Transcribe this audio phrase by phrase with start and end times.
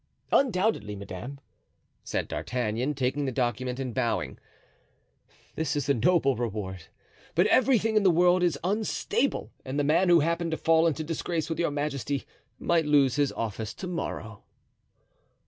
[0.31, 1.39] "Undoubtedly, madame,"
[2.03, 4.39] said D'Artagnan, taking the document and bowing,
[5.55, 6.85] "this is a noble reward;
[7.35, 11.03] but everything in the world is unstable, and the man who happened to fall into
[11.03, 12.25] disgrace with your majesty
[12.57, 14.41] might lose this office to morrow."